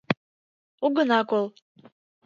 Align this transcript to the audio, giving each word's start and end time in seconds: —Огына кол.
—Огына 0.85 1.19
кол. 1.29 1.45